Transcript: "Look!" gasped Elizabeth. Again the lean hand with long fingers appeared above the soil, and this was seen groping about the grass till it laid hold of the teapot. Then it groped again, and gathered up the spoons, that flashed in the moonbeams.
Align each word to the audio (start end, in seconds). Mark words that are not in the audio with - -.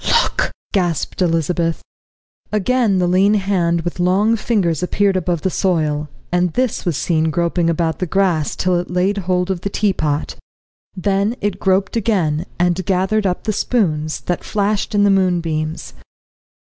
"Look!" 0.23 0.49
gasped 0.73 1.21
Elizabeth. 1.21 1.83
Again 2.51 2.97
the 2.97 3.05
lean 3.05 3.35
hand 3.35 3.81
with 3.81 3.99
long 3.99 4.35
fingers 4.35 4.81
appeared 4.81 5.15
above 5.15 5.43
the 5.43 5.51
soil, 5.51 6.09
and 6.31 6.53
this 6.53 6.85
was 6.85 6.97
seen 6.97 7.29
groping 7.29 7.69
about 7.69 7.99
the 7.99 8.07
grass 8.07 8.55
till 8.55 8.79
it 8.79 8.89
laid 8.89 9.19
hold 9.19 9.51
of 9.51 9.61
the 9.61 9.69
teapot. 9.69 10.35
Then 10.97 11.35
it 11.39 11.59
groped 11.59 11.95
again, 11.95 12.47
and 12.57 12.83
gathered 12.83 13.27
up 13.27 13.43
the 13.43 13.53
spoons, 13.53 14.21
that 14.21 14.43
flashed 14.43 14.95
in 14.95 15.03
the 15.03 15.11
moonbeams. 15.11 15.93